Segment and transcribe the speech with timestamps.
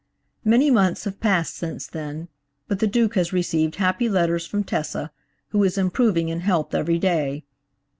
[0.43, 2.27] Many months have passed since then,
[2.67, 5.11] but the Duke has received happy letters from Tessa,
[5.49, 7.45] who is improving in health every day.